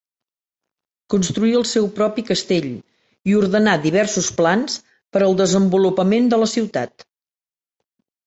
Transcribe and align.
Construí 1.13 1.51
el 1.59 1.65
seu 1.71 1.83
propi 1.99 2.23
castell 2.29 2.65
i 3.31 3.35
ordenà 3.41 3.75
diversos 3.83 4.31
plans 4.39 4.79
per 5.17 5.23
al 5.27 5.37
desenvolupament 5.43 6.31
de 6.35 6.41
la 6.45 6.49
ciutat. 6.57 7.07